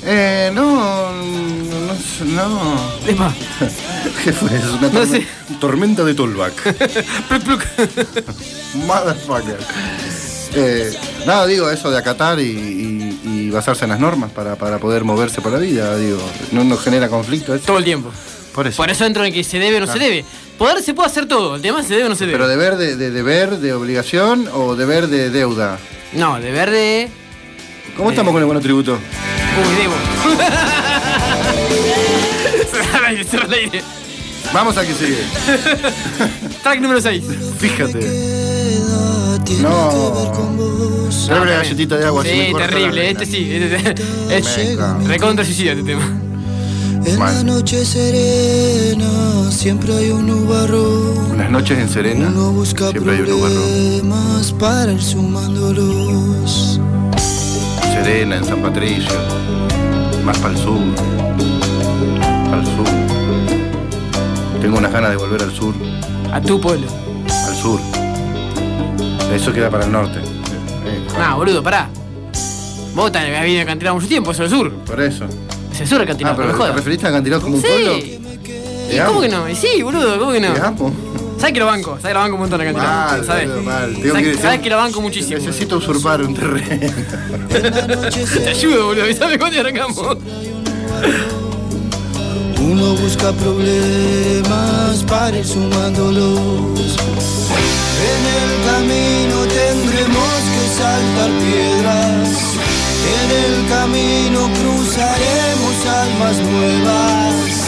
Eh, 0.06 0.52
no, 0.54 1.12
no, 1.12 2.26
no. 2.26 2.92
Epa. 3.08 3.34
¿Qué 4.24 4.34
fue? 4.34 4.56
Es 4.58 4.66
una 4.66 4.90
No 4.90 4.92
torme- 4.92 5.12
sé. 5.12 5.28
tormenta 5.60 6.04
de 6.04 6.14
Tolbach. 6.14 6.54
Motherfucker. 8.88 9.58
Eh, 10.56 10.94
nada, 11.26 11.48
digo, 11.48 11.70
eso 11.70 11.90
de 11.90 11.98
acatar 11.98 12.40
y, 12.40 12.44
y- 12.44 13.20
y 13.26 13.50
basarse 13.50 13.86
en 13.86 13.90
las 13.92 14.00
normas 14.00 14.32
para, 14.32 14.56
para 14.56 14.78
poder 14.78 15.04
moverse 15.04 15.42
por 15.42 15.52
la 15.52 15.58
vida, 15.58 15.98
digo, 15.98 16.20
no 16.52 16.64
nos 16.64 16.82
genera 16.84 17.10
conflicto 17.10 17.56
eso. 17.56 17.66
Todo 17.66 17.80
el 17.80 17.84
tiempo. 17.84 18.12
Por 18.54 18.68
eso. 18.68 18.78
Por 18.78 18.90
eso 18.92 19.06
entro 19.06 19.26
en 19.26 19.34
que 19.34 19.44
se 19.44 19.58
debe 19.58 19.78
o 19.78 19.80
no 19.80 19.88
se 19.92 19.98
debe. 20.00 20.24
Poder 20.60 20.84
se 20.84 20.94
puede 20.94 21.10
hacer 21.10 21.28
todo, 21.28 21.56
el 21.56 21.62
tema 21.62 21.82
es 21.82 21.88
se 21.88 21.94
debe 21.96 22.06
o 22.06 22.10
no 22.10 22.16
se 22.16 22.26
debe. 22.28 22.38
Pero 22.38 22.48
deber 22.48 22.76
de, 22.78 22.96
de 22.98 23.10
deber, 23.10 23.58
de 23.58 23.74
obligación 23.74 24.48
o 24.54 24.76
deber 24.76 25.08
de 25.08 25.32
deuda. 25.32 25.80
No, 26.14 26.40
deber 26.40 26.70
de. 26.70 27.10
¿Cómo 27.98 28.12
estamos 28.12 28.32
con 28.32 28.42
el 28.42 28.46
bono 28.48 28.60
tributo? 28.62 29.00
Uy, 29.56 29.76
debo. 29.76 29.94
Cerra 32.72 32.98
el 33.00 33.06
aire, 33.06 33.24
cerra 33.24 33.46
el 33.46 33.54
aire. 33.54 33.84
Vamos 34.54 34.78
a 34.78 34.82
que 34.86 34.94
sigue. 34.94 35.24
Track 36.64 36.80
número 36.80 37.02
6. 37.02 37.24
Fíjate. 37.60 38.34
No. 39.62 39.90
Dame 41.28 41.42
una 41.42 41.52
galletita 41.52 41.98
de 41.98 42.06
agua. 42.06 42.24
Sí, 42.24 42.52
terrible, 42.58 43.10
este 43.12 43.26
sí. 43.26 43.50
Este, 43.52 44.38
es 44.38 44.58
Venga. 44.58 44.98
recontra 45.06 45.46
suicida 45.46 45.72
este 45.72 45.84
tema. 45.84 46.20
En 47.06 47.20
Mal. 47.20 47.36
la 47.36 47.44
noche 47.44 47.86
serena 47.86 49.52
siempre 49.52 49.94
hay 49.96 50.10
un 50.12 50.26
nubarrón. 50.28 51.32
Unas 51.32 51.52
noches 51.52 51.78
en 51.78 51.90
Serena. 51.90 52.32
Siempre 52.66 53.14
hay 53.14 53.22
un 53.22 53.30
nubarrón. 53.30 53.54
problemas 53.54 54.52
para 54.54 54.92
ir 54.94 55.02
sumándolos. 55.04 56.80
Serena, 57.94 58.38
en 58.38 58.46
San 58.46 58.62
Patricio. 58.62 59.12
Más 60.26 60.38
para 60.40 60.54
el 60.54 60.60
sur. 60.60 60.80
Para 62.50 62.62
el 62.62 62.66
sur. 62.68 62.86
Tengo 64.62 64.78
unas 64.78 64.92
ganas 64.92 65.12
de 65.12 65.18
volver 65.18 65.42
al 65.42 65.52
sur. 65.52 65.74
A 66.32 66.42
tu 66.42 66.60
pueblo. 66.60 66.88
Al 67.48 67.56
sur. 67.56 67.80
Eso 69.34 69.52
queda 69.54 69.70
para 69.70 69.86
el 69.86 69.92
norte. 69.92 70.20
Ah, 71.20 71.36
boludo, 71.36 71.62
pará. 71.64 71.90
Vos 72.96 73.12
te 73.12 73.18
habías 73.20 73.42
vivido 73.44 73.62
en 73.62 73.68
Acantilado 73.68 73.96
mucho 73.96 74.08
tiempo, 74.08 74.32
eso 74.32 74.44
es 74.44 74.52
el 74.52 74.58
sur. 74.58 74.72
por 74.86 75.02
eso. 75.02 75.26
Es 75.72 75.82
el 75.82 75.88
sur 75.88 75.98
de 75.98 76.04
Ah, 76.04 76.06
Acantilado, 76.06 76.36
pero 76.36 76.48
no 76.48 76.54
me 76.54 76.58
¿te 76.58 76.64
jodas. 76.64 76.76
referiste 76.76 77.06
a 77.06 77.10
Acantilado 77.10 77.42
como 77.42 77.56
un 77.56 77.62
pueblo? 77.62 77.94
Sí. 77.96 78.20
Te 78.90 78.96
¿Y 78.96 79.00
amo. 79.00 79.08
cómo 79.10 79.22
que 79.22 79.30
no? 79.30 79.50
Y 79.50 79.56
sí, 79.56 79.82
boludo, 79.82 80.20
¿cómo 80.20 80.32
que 80.32 80.40
no? 80.40 80.54
Te 80.54 80.62
amo. 80.62 80.94
¿Sabes 81.44 81.54
que 81.56 81.60
lo 81.60 81.66
banco? 81.66 81.90
¿Sabes 82.02 82.08
que 82.08 82.14
lo 82.14 82.20
banco 82.22 82.36
un 82.36 82.40
montón 82.40 82.62
en 82.62 82.68
Acantilado? 82.70 83.12
Mal, 83.12 83.26
¿Sabes? 83.26 83.48
boludo, 83.50 83.64
mal. 83.64 83.94
Tengo 83.96 84.14
¿Sabes 84.16 84.36
que- 84.38 84.42
sabes 84.42 84.60
que 84.62 84.70
lo 84.70 84.78
banco 84.78 85.02
muchísimo? 85.02 85.40
Necesito 85.40 85.76
usurpar 85.76 86.22
un 86.22 86.34
terreno. 86.34 86.94
Te 87.50 88.50
ayudo, 88.50 88.86
boludo. 88.86 89.14
¿Sabes 89.14 89.38
cuándo 89.38 89.60
arrancamos? 89.60 90.18
Uno 92.62 92.94
busca 92.96 93.34
problemas 93.34 95.04
para 95.06 95.38
ir 95.38 95.46
sumándolos. 95.46 96.40
En 98.08 98.22
el 98.40 98.52
camino 98.72 99.36
tendremos 99.48 100.40
que 100.54 100.64
saltar 100.82 101.30
piedras. 101.44 102.30
En 103.20 103.28
el 103.44 103.68
camino 103.68 104.50
cruzaremos 104.62 105.86
almas 105.88 106.38
nuevas. 106.38 107.63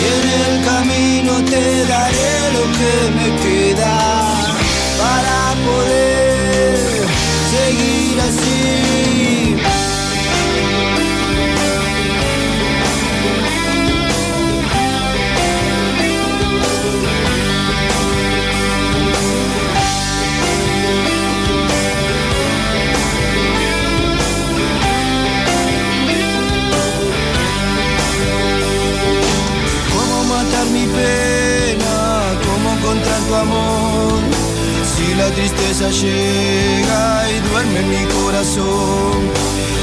Y 0.00 0.04
en 0.16 0.26
el 0.40 0.64
camino 0.64 1.32
te 1.44 1.84
daré 1.86 2.32
lo 2.56 2.64
que 2.78 2.94
me 3.16 3.28
queda 3.42 3.96
para 4.98 5.38
poder 5.66 7.06
seguir 7.52 8.20
así. 8.20 9.19
Tristeza 35.50 35.90
llega 35.90 37.30
y 37.30 37.40
duerme 37.48 37.80
en 37.80 37.90
mi 37.90 38.04
corazón, 38.14 39.18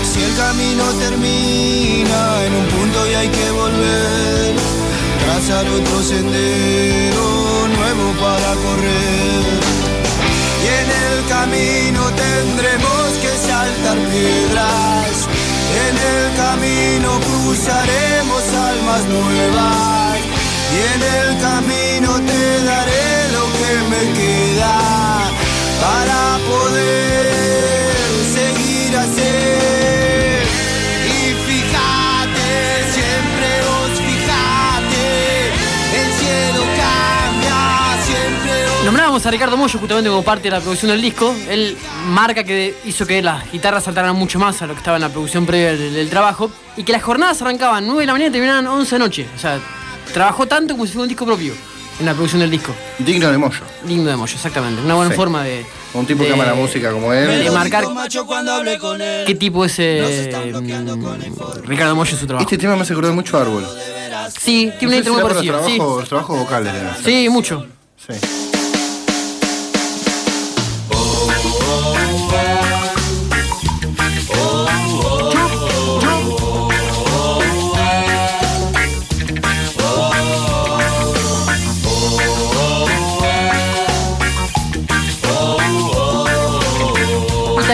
si 0.03 0.21
el 0.23 0.35
camino 0.35 0.83
termina 0.99 2.45
en 2.45 2.53
un 2.53 2.65
punto 2.67 3.07
y 3.09 3.13
hay 3.13 3.27
que 3.27 3.51
volver, 3.51 4.55
trazar 5.25 5.65
otro 5.67 6.03
sendero 6.03 7.67
nuevo 7.77 8.11
para 8.19 8.53
correr. 8.63 9.43
Y 10.63 10.67
en 10.81 10.89
el 11.05 11.17
camino 11.27 12.01
tendremos 12.25 13.07
que 13.21 13.31
saltar 13.47 13.97
piedras. 14.11 15.15
En 15.87 15.95
el 16.13 16.25
camino 16.43 17.09
cruzaremos 17.27 18.43
almas 18.69 19.03
nuevas. 19.05 20.17
Y 20.73 20.79
en 20.93 21.01
el 21.17 21.41
camino 21.41 22.09
te 22.29 22.63
daré 22.63 23.31
lo 23.31 23.43
que 23.57 23.71
me 23.89 24.13
queda 24.13 25.06
para 25.87 26.37
poder 26.49 27.25
seguir 28.35 28.97
así. 28.97 29.35
Y 31.15 31.19
fíjate, 31.47 32.49
siempre 32.95 33.47
vos 33.67 33.93
fíjate, 34.07 35.07
el 36.01 36.09
cielo 36.19 36.63
cambia, 36.83 37.59
siempre 38.05 38.65
vos 38.65 38.83
Nombrábamos 38.83 39.25
a 39.25 39.31
Ricardo 39.31 39.55
Mollo 39.55 39.79
justamente 39.79 40.09
como 40.09 40.23
parte 40.23 40.43
de 40.43 40.51
la 40.51 40.59
producción 40.59 40.91
del 40.91 41.01
disco. 41.01 41.33
Él 41.49 41.77
marca 42.09 42.43
que 42.43 42.75
hizo 42.83 43.05
que 43.05 43.21
las 43.21 43.49
guitarras 43.49 43.85
saltaran 43.85 44.15
mucho 44.15 44.39
más 44.39 44.61
a 44.61 44.67
lo 44.67 44.73
que 44.73 44.79
estaba 44.79 44.97
en 44.97 45.03
la 45.03 45.09
producción 45.09 45.45
previa 45.45 45.77
del, 45.77 45.93
del 45.93 46.09
trabajo 46.09 46.51
y 46.75 46.83
que 46.83 46.91
las 46.91 47.03
jornadas 47.03 47.41
arrancaban 47.41 47.85
9 47.85 48.01
de 48.01 48.07
la 48.07 48.13
mañana 48.13 48.29
y 48.29 48.31
terminaban 48.33 48.67
11 48.67 48.95
de 48.95 48.99
la 48.99 49.05
noche. 49.05 49.27
O 49.35 49.39
sea, 49.39 49.59
trabajó 50.13 50.47
tanto 50.47 50.73
como 50.73 50.85
si 50.85 50.91
fuera 50.91 51.03
un 51.03 51.09
disco 51.09 51.25
propio 51.25 51.53
en 51.99 52.05
la 52.05 52.13
producción 52.13 52.41
del 52.41 52.51
disco. 52.51 52.73
Digno 52.99 53.31
de 53.31 53.37
Moyo. 53.37 53.61
Digno 53.83 54.09
de 54.09 54.15
Mollo, 54.15 54.33
exactamente. 54.35 54.81
Una 54.81 54.95
buena 54.95 55.11
Sí. 55.11 55.15
forma 55.17 55.43
de. 55.43 55.65
Un 55.93 56.05
tipo 56.05 56.23
que 56.23 56.33
ama 56.33 56.45
la 56.45 56.53
música 56.53 56.91
como 56.91 57.11
él. 57.13 57.43
de 57.43 57.51
marcar 57.51 57.85
qué 59.25 59.35
tipo 59.35 59.65
es 59.65 59.75
eh, 59.79 60.29
Ricardo 61.65 61.95
Mollo 61.95 62.11
en 62.11 62.17
su 62.19 62.27
trabajo. 62.27 62.43
Este 62.45 62.57
tema 62.57 62.75
me 62.75 62.81
hace 62.83 62.93
acordar 62.93 63.13
mucho 63.13 63.37
a 63.37 63.41
Árbol. 63.41 63.65
Sí, 64.37 64.71
tiene 64.77 64.87
una 64.87 64.97
intro 64.97 65.13
muy 65.13 65.23
No 65.23 65.29
sé 65.29 65.39
si 65.39 65.45
será 65.45 65.57
por 65.57 65.57
parecida. 65.57 65.57
los 65.57 65.65
Sí. 65.65 65.75
trabajos, 65.77 65.99
los 65.99 66.09
trabajos 66.09 66.39
vocales 66.39 66.73
deben 66.73 66.93
ser. 66.95 67.03
sí, 67.05 67.29
mucho. 67.29 67.65
Sí. 67.97 68.46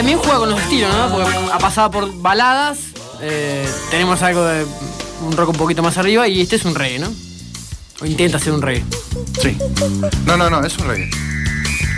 También 0.03 0.19
juega 0.19 0.39
con 0.39 0.49
los 0.49 0.59
estilos, 0.59 0.93
¿no? 0.93 1.09
Porque 1.09 1.31
ha 1.53 1.57
pasado 1.59 1.89
por 1.89 2.13
baladas, 2.21 2.77
eh, 3.21 3.65
tenemos 3.89 4.21
algo 4.21 4.43
de 4.43 4.65
un 5.21 5.31
rock 5.31 5.51
un 5.51 5.55
poquito 5.55 5.81
más 5.81 5.97
arriba 5.97 6.27
y 6.27 6.41
este 6.41 6.57
es 6.57 6.65
un 6.65 6.75
reggae, 6.75 6.99
¿no? 6.99 7.09
O 8.01 8.05
intenta 8.05 8.37
ser 8.37 8.51
un 8.51 8.61
reggae. 8.61 8.83
Sí. 9.41 9.57
No, 10.25 10.35
no, 10.35 10.49
no, 10.49 10.61
es 10.65 10.77
un 10.77 10.87
reggae. 10.89 11.09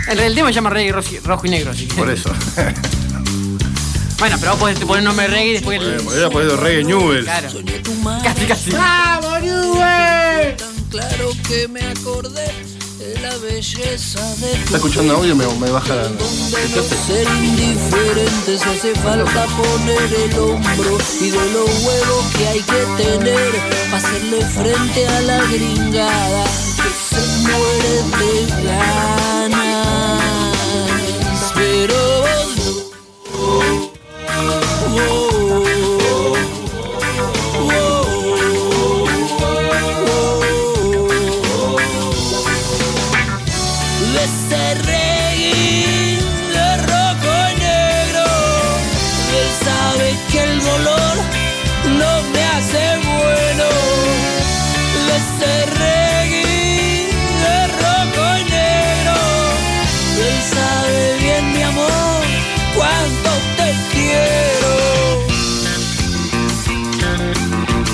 El, 0.08 0.20
el 0.20 0.36
tema 0.36 0.50
se 0.50 0.54
llama 0.54 0.70
reggae 0.70 0.92
rojo, 0.92 1.08
rojo 1.24 1.46
y 1.48 1.50
negro, 1.50 1.72
así 1.72 1.86
que. 1.86 1.94
Por 1.94 2.08
eso. 2.10 2.30
Bueno, 4.18 4.38
pero 4.40 4.52
vos 4.52 4.60
podés 4.60 4.78
poner 4.78 5.04
nombre 5.04 5.26
reggae 5.26 5.48
y 5.48 5.52
después 5.52 5.78
el. 5.78 6.00
Hubiera 6.00 6.30
podido 6.30 6.56
reggae 6.56 6.84
Newell. 6.84 7.24
Claro. 7.24 7.48
Casi, 8.22 8.46
casi. 8.46 8.70
tan 8.70 9.20
claro 10.88 11.32
que 11.46 11.68
me 11.68 11.82
acordé 11.82 12.46
de 12.46 12.75
la 12.98 13.36
belleza 13.38 14.20
de 14.36 14.52
Está 14.52 14.76
escuchando 14.76 15.16
audio, 15.16 15.36
me, 15.36 15.46
me 15.46 15.70
baja 15.70 15.94
la. 15.94 16.04
ser 17.06 17.26
indiferentes 17.42 18.66
hace 18.66 18.94
falta 18.96 19.46
poner 19.46 20.14
el 20.14 20.38
hombro 20.38 20.98
y 21.20 21.30
de 21.30 21.52
los 21.52 21.84
huevos 21.84 22.26
que 22.36 22.48
hay 22.48 22.60
que 22.60 22.86
tener 23.02 23.52
hacerle 23.92 24.40
frente 24.46 25.06
a 25.06 25.20
la 25.22 25.42
gringada 25.46 26.44
que 26.76 26.90
se 27.14 27.20
muere 27.42 28.02
de 28.18 28.46
ganas. 28.64 30.22
Pero 31.54 31.96
vos 33.32 34.06
de 34.94 35.25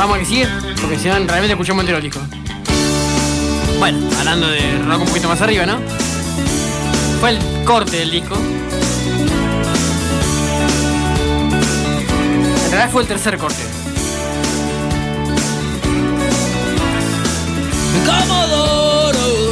Vamos 0.03 0.17
a 0.17 0.19
que 0.19 0.27
sigue, 0.27 0.49
porque 0.81 0.99
si 0.99 1.07
no 1.07 1.15
realmente 1.15 1.53
escuchamos 1.53 1.83
entero 1.83 1.99
el 1.99 2.03
disco. 2.03 2.19
Bueno, 3.79 3.99
hablando 4.19 4.49
de 4.49 4.83
rock 4.85 5.03
un 5.03 5.07
poquito 5.07 5.29
más 5.29 5.41
arriba, 5.41 5.65
¿no? 5.65 5.79
Fue 7.21 7.31
el 7.31 7.39
corte 7.65 7.99
del 7.99 8.11
disco. 8.11 8.35
En 12.65 12.71
realidad 12.73 12.91
fue 12.91 13.03
el 13.03 13.09
tercer 13.09 13.39
corte. 13.39 13.63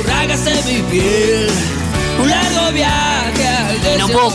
Rágase 0.05 0.63
mi 0.67 0.83
piel. 0.91 1.49
Un 2.21 2.29
largo 2.29 2.73
viaje 2.73 3.50
al 3.89 3.99
No 3.99 4.09
puedo. 4.09 4.33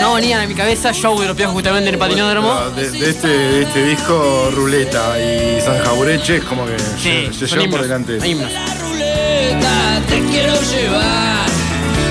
No 0.00 0.14
venía 0.14 0.40
a 0.42 0.46
mi 0.46 0.54
cabeza 0.54 0.92
show 0.92 1.18
de 1.20 1.26
los 1.28 1.36
piojos 1.36 1.54
justamente 1.54 1.88
en 1.88 1.94
el 1.94 1.98
patinódromo. 1.98 2.54
De, 2.70 2.90
de 2.90 3.10
este, 3.10 3.28
de 3.28 3.62
este 3.62 3.84
disco, 3.84 4.50
Ruleta 4.54 5.20
y 5.20 5.60
San 5.60 5.78
Jaureche 5.84 6.36
es 6.36 6.44
como 6.44 6.64
que 6.66 6.78
Sí, 6.98 7.26
se, 7.26 7.32
se 7.40 7.48
son 7.48 7.58
llevan 7.58 7.70
por 7.70 7.82
delante. 7.82 8.18
La 8.18 8.74
ruleta 8.76 10.02
te 10.08 10.20
quiero 10.30 10.54
llevar. 10.62 11.46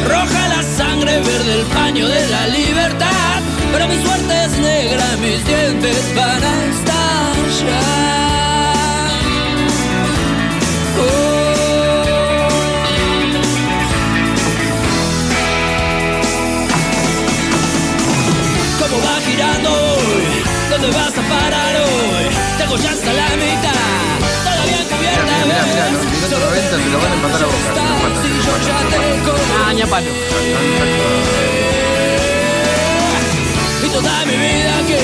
Roja 0.07 0.47
la 0.49 0.63
sangre, 0.63 1.19
verde 1.19 1.59
el 1.61 1.65
paño 1.67 2.07
de 2.07 2.27
la 2.27 2.47
libertad. 2.47 3.41
Pero 3.71 3.87
mi 3.87 4.01
suerte 4.03 4.45
es 4.45 4.57
negra, 4.59 5.05
mis 5.21 5.45
dientes 5.45 6.15
van 6.15 6.43
a 6.43 6.65
estallar. 6.65 8.28
llego 22.69 22.83
ya 22.83 22.91
hasta 22.91 23.13
la 23.13 23.29
mitad. 23.35 23.71
Todavía 24.43 24.83
cubierta 24.89 25.23
mira, 25.23 25.45
mira, 25.45 25.65
mira, 25.65 25.89
no, 25.91 25.99
si 26.01 26.05
no 26.09 26.27
te 26.27 26.61
te 26.61 26.89
lo 26.89 26.97
van 26.99 27.11
a 27.11 27.15
empatar 27.15 27.41
a 27.41 27.45
boca. 27.45 27.83
No 28.03 28.21
si 28.21 28.29
yo 28.45 28.53
ya 28.67 28.77
tengo. 28.89 29.33
Ah, 29.59 29.87
palo. 29.89 30.11
Y 33.83 33.89
toda 33.89 34.25
mi 34.25 34.35
vida 34.37 34.77
aquí 34.79 35.01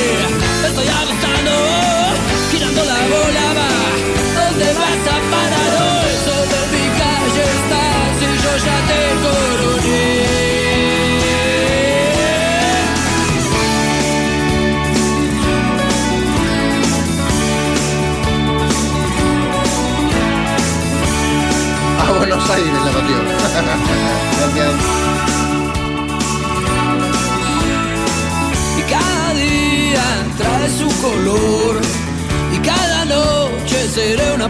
estoy 0.67 0.88
agotando, 0.88 1.51
girando 2.51 2.84
la 2.84 2.99
bola 3.13 3.47
va. 3.58 3.69
¿Dónde 4.36 4.65
vas 4.73 5.13
a 5.13 5.32
parar? 5.32 5.64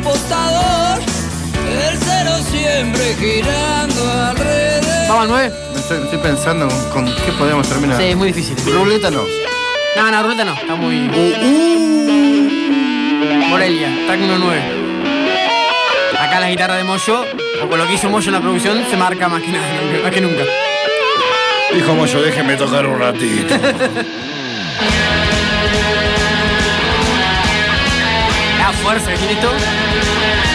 Apostador. 0.06 1.00
El 1.68 1.98
cero 1.98 2.32
siempre 2.52 3.16
girando 3.16 4.12
alrededor. 4.30 5.08
Vamos 5.08 5.24
al 5.24 5.28
9. 5.30 5.54
Me 5.74 5.80
Estoy, 5.80 5.98
estoy 6.04 6.20
pensando 6.20 6.68
con 6.94 7.06
qué 7.06 7.32
podemos 7.38 7.68
terminar. 7.68 7.98
Sí, 7.98 8.04
es 8.04 8.16
muy 8.16 8.28
difícil. 8.28 8.56
Ruleta 8.72 9.10
no. 9.10 9.24
No, 9.96 10.12
no, 10.12 10.24
ruleta 10.24 10.46
no. 10.46 10.54
Está 10.54 10.76
muy. 10.76 10.96
Morelia, 13.50 13.90
track 14.06 14.20
número 14.20 14.40
9. 14.40 14.62
Acá 16.20 16.40
la 16.40 16.50
guitarra 16.50 16.76
de 16.76 16.84
Moyo, 16.84 17.26
o 17.64 17.68
con 17.68 17.80
lo 17.80 17.88
que 17.88 17.94
hizo 17.94 18.10
Moyo 18.10 18.28
en 18.28 18.34
la 18.34 18.42
producción, 18.42 18.86
se 18.90 18.98
marca 18.98 19.28
más 19.28 19.42
que, 19.42 19.52
nada, 19.52 19.66
más 20.04 20.12
que 20.12 20.22
nunca. 20.22 20.44
Dijo 21.74 21.96
Moyo, 21.96 22.22
déjeme 22.22 22.56
tocar 22.58 22.86
un 22.86 23.00
ratito. 23.00 23.56
Fuerza 28.86 29.14
que 29.16 30.55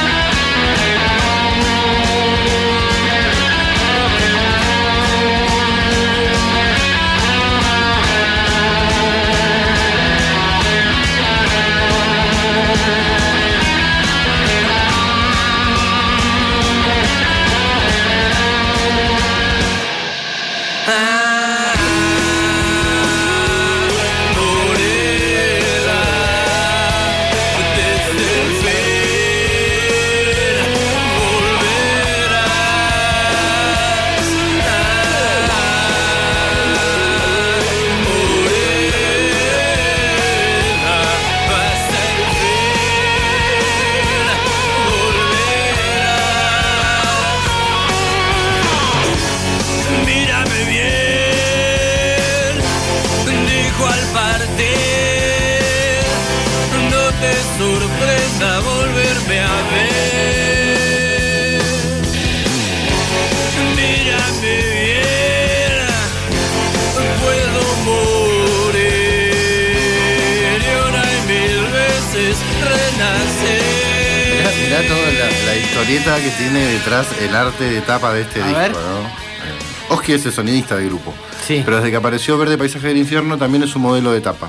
Mirá, 74.71 74.87
toda 74.87 75.11
la, 75.11 75.29
la 75.47 75.57
historieta 75.57 76.17
que 76.23 76.31
tiene 76.31 76.65
detrás 76.65 77.09
el 77.21 77.35
arte 77.35 77.65
de 77.65 77.81
tapa 77.81 78.13
de 78.13 78.21
este 78.21 78.41
A 78.41 78.47
disco, 78.47 78.61
ver. 78.61 78.71
¿no? 78.71 78.79
Eh, 78.79 79.89
Oski 79.89 80.13
es 80.13 80.25
el 80.27 80.33
sonidista 80.33 80.77
del 80.77 80.91
grupo. 80.91 81.13
Sí. 81.45 81.63
Pero 81.65 81.79
desde 81.79 81.91
que 81.91 81.97
apareció 81.97 82.39
Verde 82.39 82.57
Paisaje 82.57 82.87
del 82.87 82.99
Infierno 82.99 83.37
también 83.37 83.65
es 83.65 83.75
un 83.75 83.83
modelo 83.83 84.13
de 84.13 84.21
tapa. 84.21 84.49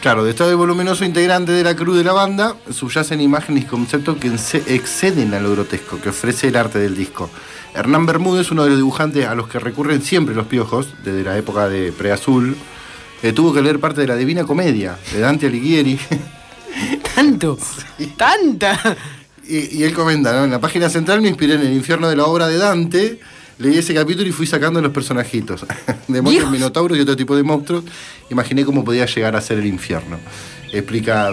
Claro, 0.00 0.22
de 0.22 0.30
estado 0.30 0.56
voluminoso 0.56 1.04
integrante 1.04 1.50
de 1.50 1.64
la 1.64 1.74
crew 1.74 1.92
de 1.92 2.04
la 2.04 2.12
banda, 2.12 2.54
subyacen 2.70 3.20
imágenes 3.20 3.64
y 3.64 3.66
conceptos 3.66 4.16
que 4.18 4.28
exceden 4.28 5.34
a 5.34 5.40
lo 5.40 5.50
grotesco 5.50 6.00
que 6.00 6.10
ofrece 6.10 6.46
el 6.46 6.54
arte 6.54 6.78
del 6.78 6.94
disco. 6.94 7.28
Hernán 7.74 8.06
Bermúdez, 8.06 8.52
uno 8.52 8.62
de 8.62 8.68
los 8.68 8.78
dibujantes 8.78 9.26
a 9.26 9.34
los 9.34 9.48
que 9.48 9.58
recurren 9.58 10.02
siempre 10.02 10.36
los 10.36 10.46
piojos, 10.46 10.86
desde 11.02 11.24
la 11.24 11.36
época 11.36 11.68
de 11.68 11.90
Preazul, 11.90 12.56
eh, 13.24 13.32
tuvo 13.32 13.52
que 13.52 13.60
leer 13.60 13.80
parte 13.80 14.02
de 14.02 14.06
la 14.06 14.14
Divina 14.14 14.44
Comedia 14.44 14.96
de 15.12 15.18
Dante 15.18 15.48
Alighieri. 15.48 15.98
Tanto. 17.16 17.58
Tanta. 18.16 18.96
Y, 19.48 19.78
y 19.78 19.84
él 19.84 19.92
comenta, 19.92 20.32
¿no? 20.32 20.44
En 20.44 20.50
la 20.50 20.60
página 20.60 20.88
central 20.88 21.20
me 21.20 21.28
inspiré 21.28 21.54
en 21.54 21.62
el 21.62 21.72
infierno 21.72 22.08
de 22.08 22.16
la 22.16 22.24
obra 22.24 22.48
de 22.48 22.58
Dante, 22.58 23.20
leí 23.58 23.78
ese 23.78 23.94
capítulo 23.94 24.28
y 24.28 24.32
fui 24.32 24.46
sacando 24.46 24.80
los 24.80 24.92
personajitos. 24.92 25.66
Demonios, 26.08 26.50
minotauros 26.50 26.98
y 26.98 27.00
otro 27.00 27.16
tipo 27.16 27.36
de 27.36 27.42
monstruos. 27.42 27.84
Imaginé 28.30 28.64
cómo 28.64 28.84
podía 28.84 29.06
llegar 29.06 29.36
a 29.36 29.40
ser 29.40 29.58
el 29.58 29.66
infierno. 29.66 30.18
Explica 30.72 31.30